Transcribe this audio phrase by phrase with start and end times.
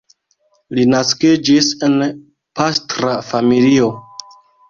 [0.77, 1.99] Li naskiĝis en
[2.61, 3.93] pastra familio.